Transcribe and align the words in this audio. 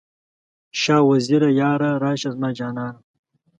شاه 0.81 1.03
وزیره 1.11 1.49
یاره، 1.59 1.91
راشه 2.03 2.29
زما 2.35 2.49
جانه؟ 2.57 2.87